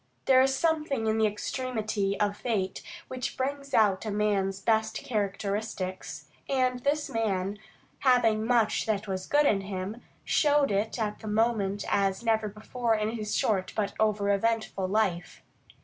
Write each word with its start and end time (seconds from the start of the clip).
There 0.25 0.41
is 0.41 0.55
something 0.55 1.05
in 1.05 1.19
the 1.19 1.27
extremity 1.27 2.19
of 2.19 2.35
fate 2.35 2.81
which 3.07 3.37
brings 3.37 3.71
out 3.71 4.03
a 4.03 4.09
man's 4.09 4.59
best 4.59 4.95
characteristics, 5.03 6.25
and 6.49 6.79
this 6.79 7.07
man, 7.07 7.59
having 7.99 8.43
much 8.43 8.87
that 8.87 9.07
was 9.07 9.27
good 9.27 9.45
in 9.45 9.61
him, 9.61 10.01
showed 10.23 10.71
it 10.71 10.97
at 10.97 11.19
that 11.19 11.27
moment 11.29 11.85
as 11.87 12.23
never 12.23 12.47
before 12.47 12.95
in 12.95 13.11
his 13.11 13.37
short 13.37 13.73
but 13.75 13.93
over 13.99 14.31
eventful 14.33 14.87
life. 14.87 15.43